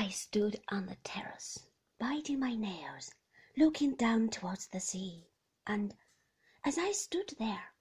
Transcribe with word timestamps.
I 0.00 0.10
stood 0.10 0.62
on 0.68 0.86
the 0.86 0.94
terrace, 1.02 1.66
biting 1.98 2.38
my 2.38 2.54
nails, 2.54 3.10
looking 3.56 3.96
down 3.96 4.28
towards 4.28 4.68
the 4.68 4.78
sea, 4.78 5.26
and 5.66 5.96
as 6.64 6.78
I 6.78 6.92
stood 6.92 7.34
there, 7.36 7.74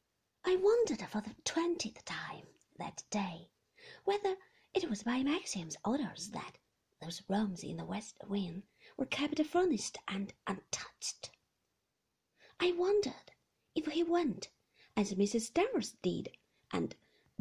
I 0.43 0.55
wondered 0.55 1.07
for 1.07 1.21
the 1.21 1.35
twentieth 1.45 2.03
time 2.05 2.47
that 2.79 3.03
day 3.11 3.51
whether 4.03 4.35
it 4.73 4.89
was 4.89 5.03
by 5.03 5.21
Maxim's 5.21 5.77
orders 5.85 6.29
that 6.31 6.57
those 6.99 7.21
rooms 7.29 7.63
in 7.63 7.77
the 7.77 7.85
west 7.85 8.17
wing 8.27 8.63
were 8.97 9.05
kept 9.05 9.39
furnished 9.45 9.99
and 10.07 10.33
untouched. 10.47 11.29
I 12.59 12.71
wondered 12.71 13.31
if 13.75 13.85
he 13.85 14.01
went, 14.01 14.49
as 14.95 15.13
Mrs. 15.13 15.53
Danvers 15.53 15.91
did, 16.01 16.35
and 16.73 16.95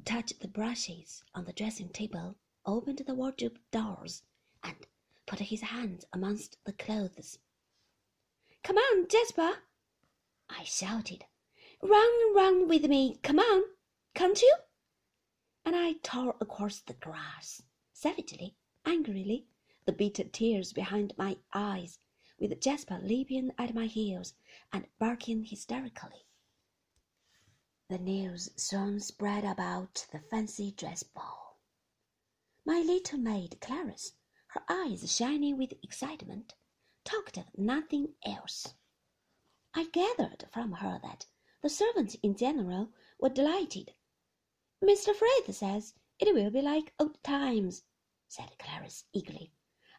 touched 0.04 0.40
the 0.40 0.48
brushes 0.48 1.24
on 1.34 1.46
the 1.46 1.54
dressing 1.54 1.88
table, 1.88 2.36
opened 2.66 2.98
the 3.06 3.14
wardrobe 3.14 3.58
doors, 3.70 4.22
and 4.66 4.86
put 5.26 5.38
his 5.38 5.62
hand 5.62 6.04
amongst 6.12 6.58
the 6.64 6.72
clothes. 6.72 7.38
Come 8.64 8.76
on, 8.76 9.06
Jasper! 9.08 9.62
I 10.50 10.64
shouted. 10.64 11.24
Run, 11.82 12.34
run 12.34 12.68
with 12.68 12.84
me, 12.86 13.18
come 13.22 13.38
on, 13.38 13.62
can't 14.14 14.42
you? 14.42 14.56
And 15.64 15.76
I 15.76 15.94
tore 16.02 16.36
across 16.40 16.80
the 16.80 16.94
grass, 16.94 17.62
savagely, 17.92 18.56
angrily, 18.84 19.46
the 19.84 19.92
bitter 19.92 20.24
tears 20.24 20.72
behind 20.72 21.14
my 21.16 21.38
eyes, 21.52 21.98
with 22.40 22.60
Jasper 22.60 22.98
leaping 23.02 23.52
at 23.56 23.74
my 23.74 23.86
heels 23.86 24.34
and 24.72 24.86
barking 24.98 25.44
hysterically. 25.44 26.26
The 27.88 27.98
news 27.98 28.50
soon 28.56 28.98
spread 28.98 29.44
about 29.44 30.06
the 30.10 30.18
fancy 30.18 30.72
dress 30.72 31.04
ball. 31.04 31.60
My 32.64 32.80
little 32.80 33.18
maid 33.18 33.60
Clarice, 33.60 34.12
her 34.56 34.62
eyes 34.70 35.14
shining 35.14 35.58
with 35.58 35.74
excitement, 35.82 36.54
talked 37.04 37.36
of 37.36 37.44
nothing 37.58 38.14
else. 38.24 38.72
I 39.74 39.84
gathered 39.92 40.46
from 40.50 40.72
her 40.72 40.98
that 41.02 41.26
the 41.62 41.68
servants 41.68 42.16
in 42.22 42.36
general 42.36 42.90
were 43.20 43.28
delighted. 43.28 43.92
Mr. 44.82 45.14
Frith 45.14 45.54
says 45.54 45.92
it 46.18 46.32
will 46.32 46.50
be 46.50 46.62
like 46.62 46.94
old 46.98 47.22
times, 47.22 47.82
said 48.28 48.56
Clarice 48.58 49.04
eagerly. 49.12 49.52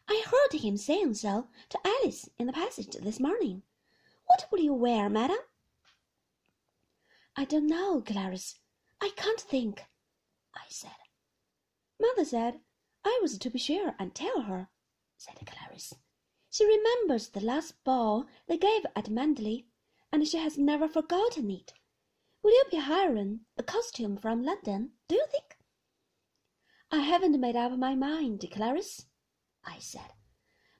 I 0.08 0.24
heard 0.26 0.60
him 0.60 0.76
saying 0.76 1.14
so 1.14 1.48
to 1.68 1.78
Alice 1.84 2.28
in 2.36 2.48
the 2.48 2.52
passage 2.52 2.96
this 2.96 3.20
morning. 3.20 3.62
What 4.26 4.48
will 4.50 4.60
you 4.60 4.74
wear, 4.74 5.08
madam? 5.08 5.38
I 7.36 7.44
don't 7.44 7.68
know, 7.68 8.00
Clarice. 8.00 8.58
I 9.00 9.10
can't 9.14 9.40
think, 9.40 9.84
I 10.52 10.64
said. 10.68 10.90
Mother 12.00 12.24
said 12.24 12.60
I 13.10 13.18
was 13.22 13.38
to 13.38 13.48
be 13.48 13.58
sure 13.58 13.94
and 13.98 14.14
tell 14.14 14.42
her, 14.42 14.68
said 15.16 15.38
Clarice. 15.46 15.94
She 16.50 16.66
remembers 16.66 17.28
the 17.28 17.40
last 17.40 17.82
ball 17.82 18.26
they 18.46 18.58
gave 18.58 18.84
at 18.94 19.08
Manderley, 19.08 19.64
and 20.12 20.28
she 20.28 20.36
has 20.36 20.58
never 20.58 20.86
forgotten 20.86 21.50
it. 21.50 21.72
Will 22.42 22.50
you 22.50 22.64
be 22.70 22.76
hiring 22.76 23.46
a 23.56 23.62
costume 23.62 24.18
from 24.18 24.42
London, 24.42 24.92
do 25.08 25.14
you 25.14 25.24
think? 25.30 25.56
I 26.90 26.98
haven't 26.98 27.40
made 27.40 27.56
up 27.56 27.72
my 27.78 27.94
mind, 27.94 28.46
Clarice, 28.52 29.06
I 29.64 29.78
said. 29.78 30.12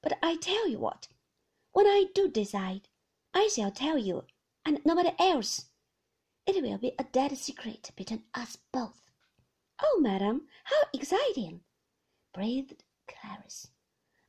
But 0.03 0.19
I 0.23 0.37
tell 0.37 0.69
you 0.69 0.79
what, 0.79 1.09
when 1.73 1.87
I 1.87 2.09
do 2.15 2.29
decide, 2.29 2.89
I 3.33 3.49
shall 3.49 3.71
tell 3.71 3.97
you, 3.97 4.25
and 4.67 4.85
nobody 4.85 5.15
else. 5.19 5.71
It 6.47 6.63
will 6.63 6.77
be 6.77 6.95
a 6.99 7.05
dead 7.05 7.39
secret 7.39 7.91
between 7.97 8.25
us 8.35 8.59
both. 8.71 9.11
Oh, 9.83 9.99
madam, 10.03 10.47
how 10.65 10.83
exciting! 10.93 11.63
Breathed 12.35 12.85
Clarice. 13.07 13.71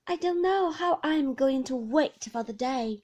I 0.07 0.15
don't 0.15 0.41
know 0.41 0.71
how 0.71 0.99
I'm 1.03 1.33
going 1.33 1.63
to 1.65 1.75
wait 1.75 2.23
for 2.31 2.43
the 2.43 2.53
day. 2.53 3.03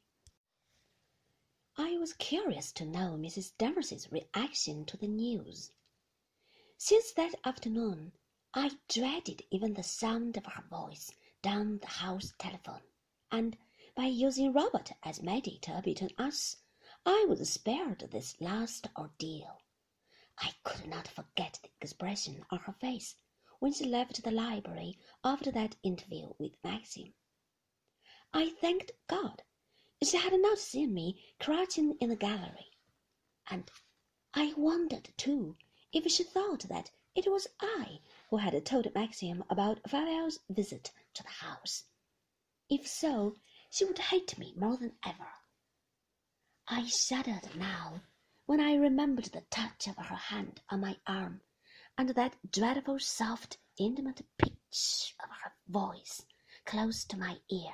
I 1.77 1.97
was 1.97 2.13
curious 2.13 2.71
to 2.71 2.85
know 2.85 3.17
Mrs. 3.17 3.51
Danvers's 3.57 4.11
reaction 4.11 4.85
to 4.85 4.97
the 4.97 5.07
news. 5.07 5.71
Since 6.77 7.11
that 7.13 7.35
afternoon, 7.43 8.13
I 8.53 8.77
dreaded 8.87 9.43
even 9.51 9.73
the 9.73 9.83
sound 9.83 10.37
of 10.37 10.45
her 10.45 10.63
voice 10.69 11.11
down 11.41 11.79
the 11.79 11.87
house 11.87 12.33
telephone, 12.39 12.83
and 13.29 13.57
by 13.95 14.05
using 14.05 14.53
Robert 14.53 14.91
as 15.03 15.21
mediator 15.21 15.81
between 15.83 16.11
us, 16.17 16.57
I 17.05 17.25
was 17.27 17.49
spared 17.49 18.09
this 18.11 18.39
last 18.39 18.87
ordeal. 18.97 19.61
I 20.39 20.53
could 20.63 20.87
not 20.87 21.07
forget 21.07 21.59
the 21.61 21.69
expression 21.81 22.45
on 22.49 22.59
her 22.59 22.73
face 22.73 23.15
when 23.59 23.73
she 23.73 23.85
left 23.85 24.23
the 24.23 24.31
library 24.31 24.97
after 25.23 25.51
that 25.51 25.75
interview 25.83 26.33
with 26.37 26.53
Maxim. 26.63 27.13
I 28.33 28.49
thanked 28.49 28.91
God 29.07 29.43
she 30.03 30.17
had 30.17 30.33
not 30.39 30.59
seen 30.59 30.93
me 30.93 31.23
crouching 31.39 31.97
in 31.99 32.09
the 32.09 32.15
gallery, 32.15 32.71
and 33.49 33.71
I 34.33 34.53
wondered 34.57 35.13
too 35.17 35.57
if 35.93 36.11
she 36.11 36.23
thought 36.23 36.63
that 36.67 36.91
it 37.15 37.31
was 37.31 37.47
I 37.59 38.01
who 38.29 38.37
had 38.37 38.65
told 38.65 38.93
Maxim 38.93 39.43
about 39.49 39.89
Favell's 39.89 40.39
visit 40.49 40.91
to 41.13 41.23
the 41.23 41.29
house. 41.29 41.85
If 42.69 42.87
so, 42.87 43.37
she 43.69 43.85
would 43.85 43.97
hate 43.97 44.37
me 44.37 44.53
more 44.57 44.77
than 44.77 44.97
ever. 45.03 45.31
I 46.67 46.85
shuddered 46.87 47.55
now 47.55 48.01
when 48.45 48.59
I 48.59 48.75
remembered 48.75 49.25
the 49.25 49.45
touch 49.49 49.87
of 49.87 49.95
her 49.95 50.15
hand 50.15 50.61
on 50.69 50.81
my 50.81 50.97
arm 51.07 51.41
and 51.97 52.09
that 52.09 52.35
dreadful 52.51 52.99
soft, 52.99 53.57
intimate 53.77 54.21
pitch 54.37 55.15
of 55.23 55.29
her 55.29 55.53
voice 55.67 56.25
close 56.65 57.05
to 57.05 57.17
my 57.17 57.37
ear. 57.49 57.73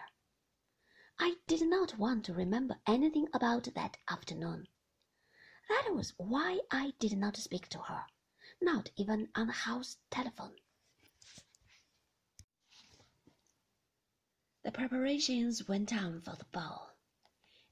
I 1.19 1.35
did 1.47 1.61
not 1.63 1.97
want 1.97 2.25
to 2.25 2.33
remember 2.33 2.75
anything 2.87 3.27
about 3.33 3.67
that 3.75 3.97
afternoon. 4.09 4.67
That 5.69 5.93
was 5.93 6.13
why 6.17 6.59
I 6.69 6.93
did 6.99 7.17
not 7.17 7.37
speak 7.37 7.67
to 7.69 7.79
her, 7.79 8.05
not 8.61 8.89
even 8.95 9.29
on 9.35 9.47
the 9.47 9.53
house 9.53 9.97
telephone. 10.09 10.55
The 14.63 14.71
preparations 14.71 15.67
went 15.67 15.91
on 15.93 16.21
for 16.21 16.35
the 16.35 16.45
ball. 16.51 16.91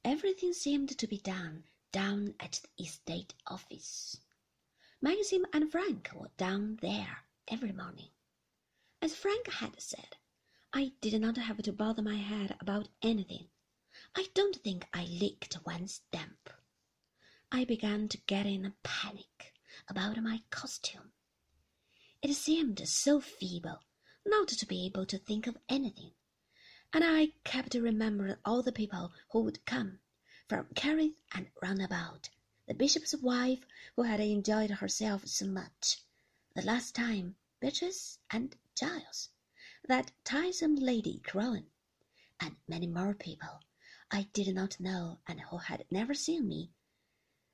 Everything 0.04 0.54
seemed 0.54 0.98
to 0.98 1.08
be 1.08 1.20
done 1.20 1.66
down 1.92 2.34
at 2.40 2.62
the 2.64 2.84
estate 2.84 3.34
office. 3.46 4.20
Maxim 5.02 5.46
and 5.54 5.72
Frank 5.72 6.10
were 6.14 6.32
down 6.36 6.78
there 6.82 7.24
every 7.48 7.72
morning. 7.72 8.10
As 9.02 9.16
Frank 9.16 9.48
had 9.48 9.80
said, 9.82 10.18
I 10.74 10.92
did 11.00 11.20
not 11.22 11.38
have 11.38 11.62
to 11.62 11.72
bother 11.72 12.02
my 12.02 12.18
head 12.18 12.58
about 12.60 12.90
anything. 13.02 13.48
I 14.14 14.28
don't 14.34 14.58
think 14.58 14.86
I 14.94 15.06
licked 15.06 15.54
one 15.64 15.88
stamp. 15.88 16.50
I 17.50 17.64
began 17.64 18.10
to 18.10 18.18
get 18.28 18.46
in 18.46 18.66
a 18.66 18.76
panic 18.84 19.54
about 19.88 20.22
my 20.22 20.44
costume. 20.50 21.14
It 22.22 22.34
seemed 22.34 22.86
so 22.86 23.22
feeble 23.22 23.80
not 24.26 24.50
to 24.50 24.66
be 24.66 24.86
able 24.86 25.06
to 25.06 25.18
think 25.18 25.48
of 25.48 25.58
anything, 25.70 26.12
and 26.92 27.06
I 27.06 27.34
kept 27.46 27.74
remembering 27.74 28.36
all 28.44 28.62
the 28.62 28.74
people 28.74 29.14
who 29.32 29.44
would 29.44 29.66
come 29.66 30.00
from 30.50 30.66
Kerrith 30.76 31.16
and 31.34 31.48
round 31.62 31.82
about, 31.82 32.30
the 32.70 32.76
bishop's 32.76 33.16
wife 33.16 33.66
who 33.96 34.04
had 34.04 34.20
enjoyed 34.20 34.70
herself 34.70 35.26
so 35.26 35.44
much, 35.48 36.04
the 36.54 36.62
last 36.62 36.94
time 36.94 37.36
Beatrice 37.60 38.20
and 38.30 38.56
Giles 38.76 39.30
that 39.88 40.12
tiresome 40.24 40.76
Lady 40.76 41.20
Crowan, 41.26 41.66
and 42.40 42.58
many 42.68 42.86
more 42.86 43.16
people 43.16 43.60
I 44.12 44.30
did 44.34 44.54
not 44.54 44.80
know 44.80 45.18
and 45.26 45.42
who 45.42 45.58
had 45.58 45.84
never 45.90 46.14
seen 46.14 46.48
me. 46.48 46.70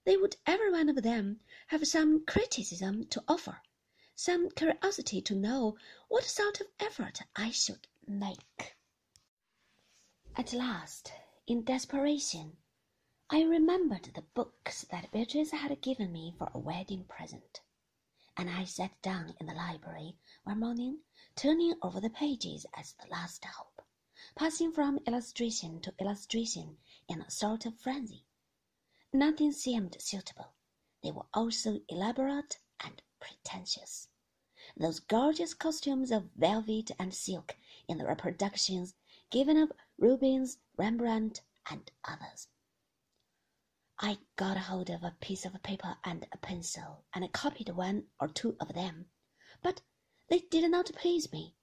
They 0.04 0.18
would 0.18 0.36
every 0.46 0.70
one 0.70 0.90
of 0.90 1.02
them 1.02 1.40
have 1.68 1.88
some 1.88 2.26
criticism 2.26 3.06
to 3.06 3.24
offer, 3.26 3.62
some 4.18 4.50
curiosity 4.50 5.22
to 5.22 5.34
know 5.34 5.78
what 6.10 6.26
sort 6.26 6.60
of 6.60 6.68
effort 6.78 7.22
I 7.38 7.52
should 7.52 7.88
make. 8.06 8.76
At 10.36 10.52
last, 10.52 11.14
in 11.48 11.64
desperation, 11.64 12.58
I 13.32 13.42
remembered 13.42 14.12
the 14.14 14.22
books 14.22 14.84
that 14.92 15.12
Beatrice 15.12 15.50
had 15.50 15.82
given 15.82 16.12
me 16.12 16.36
for 16.38 16.52
a 16.54 16.60
wedding 16.60 17.06
present, 17.06 17.62
and 18.38 18.52
I 18.52 18.66
sat 18.66 19.02
down 19.02 19.34
in 19.40 19.48
the 19.48 19.56
library 19.56 20.16
one 20.44 20.60
morning 20.60 21.00
turning 21.36 21.74
over 21.82 22.00
the 22.00 22.12
pages 22.12 22.68
as 22.76 22.94
the 22.94 23.08
last 23.08 23.44
hope, 23.44 23.82
passing 24.36 24.72
from 24.72 25.00
illustration 25.08 25.82
to 25.82 25.94
illustration 25.98 26.78
in 27.08 27.24
a 27.24 27.32
sort 27.32 27.66
of 27.66 27.80
frenzy. 27.80 28.28
Nothing 29.12 29.52
seemed 29.54 30.00
suitable. 30.00 30.54
They 31.02 31.10
were 31.10 31.26
all 31.34 31.50
so 31.50 31.82
elaborate 31.90 32.60
and 32.80 33.02
pretentious. 33.20 34.08
Those 34.78 35.00
gorgeous 35.00 35.56
costumes 35.56 36.12
of 36.12 36.30
velvet 36.36 36.92
and 37.00 37.12
silk 37.12 37.58
in 37.88 37.98
the 37.98 38.06
reproductions 38.06 38.94
given 39.32 39.58
of 39.58 39.72
Rubens, 39.98 40.60
Rembrandt, 40.78 41.42
and 41.68 41.90
others. 42.04 42.50
I 44.00 44.20
got 44.36 44.58
hold 44.58 44.90
of 44.90 45.04
a 45.04 45.16
piece 45.20 45.46
of 45.46 45.62
paper 45.64 45.98
and 46.04 46.28
a 46.32 46.38
pencil, 46.38 47.06
and 47.14 47.32
copied 47.34 47.70
one 47.70 48.08
or 48.20 48.28
two 48.28 48.58
of 48.60 48.74
them, 48.74 49.10
but 49.62 49.82
they 50.28 50.40
did 50.40 50.70
not 50.70 50.92
please 50.96 51.32
me. 51.32 51.56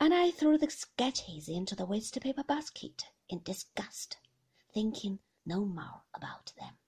and 0.00 0.14
I 0.14 0.30
threw 0.30 0.56
the 0.58 0.70
sketches 0.70 1.48
into 1.48 1.74
the 1.74 1.84
waste 1.84 2.20
paper 2.20 2.42
basket 2.44 3.04
in 3.28 3.42
disgust, 3.42 4.16
thinking 4.72 5.18
no 5.44 5.64
more 5.64 6.04
about 6.14 6.52
them. 6.58 6.78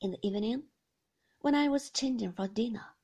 In 0.00 0.12
the 0.12 0.26
evening, 0.26 0.64
when 1.40 1.54
I 1.54 1.68
was 1.68 1.90
changing 1.90 2.32
for 2.32 2.48
dinner, 2.48 2.94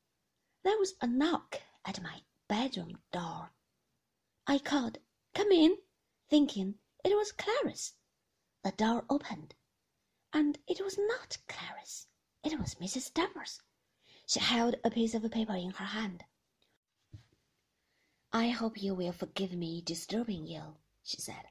there 0.62 0.78
was 0.78 0.94
a 1.00 1.06
knock 1.06 1.60
at 1.84 2.02
my 2.02 2.22
bedroom 2.48 2.98
door. 3.12 3.52
I 4.46 4.58
called, 4.58 4.98
Come 5.34 5.52
in, 5.52 5.76
thinking 6.28 6.78
it 7.04 7.14
was 7.16 7.32
Clarice. 7.32 7.94
The 8.62 8.72
door 8.72 9.04
opened, 9.10 9.54
and 10.32 10.58
it 10.66 10.80
was 10.80 10.98
not 10.98 11.38
Clarice. 11.48 12.06
It 12.44 12.58
was 12.58 12.74
Mrs. 12.76 13.12
Danvers. 13.12 13.62
She 14.26 14.40
held 14.40 14.76
a 14.84 14.90
piece 14.90 15.14
of 15.14 15.30
paper 15.30 15.54
in 15.54 15.70
her 15.70 15.86
hand. 15.86 16.24
I 18.32 18.50
hope 18.50 18.82
you 18.82 18.94
will 18.94 19.12
forgive 19.12 19.52
me 19.52 19.80
disturbing 19.80 20.46
you, 20.46 20.76
she 21.02 21.20
said, 21.20 21.48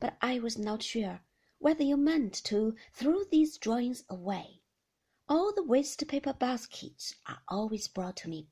but 0.00 0.16
I 0.20 0.40
was 0.40 0.58
not 0.58 0.82
sure 0.82 1.20
whether 1.58 1.84
you 1.84 1.96
meant 1.96 2.34
to 2.44 2.74
throw 2.92 3.22
these 3.22 3.58
drawings 3.58 4.02
away. 4.08 4.60
All 5.28 5.52
the 5.54 5.62
waste 5.62 6.06
paper 6.08 6.32
baskets 6.32 7.14
are 7.26 7.42
always 7.46 7.86
brought 7.86 8.16
to 8.18 8.28
me 8.28 8.48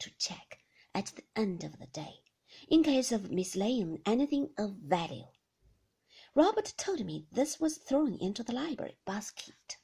to 0.00 0.10
check 0.18 0.58
at 0.94 1.06
the 1.16 1.22
end 1.34 1.64
of 1.64 1.78
the 1.78 1.86
day, 1.86 2.20
in 2.68 2.82
case 2.82 3.12
of 3.12 3.30
mislaying 3.30 4.02
anything 4.04 4.50
of 4.58 4.74
value. 4.74 5.28
Robert 6.36 6.72
told 6.76 7.04
me 7.04 7.26
this 7.32 7.58
was 7.58 7.78
thrown 7.78 8.14
into 8.14 8.44
the 8.44 8.52
library 8.52 8.96
basket. 9.04 9.78